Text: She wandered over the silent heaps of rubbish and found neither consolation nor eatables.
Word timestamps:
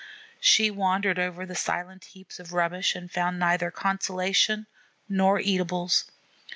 She 0.39 0.71
wandered 0.71 1.19
over 1.19 1.45
the 1.45 1.53
silent 1.53 2.05
heaps 2.05 2.39
of 2.39 2.53
rubbish 2.53 2.95
and 2.95 3.11
found 3.11 3.37
neither 3.37 3.69
consolation 3.69 4.65
nor 5.07 5.39
eatables. 5.39 6.09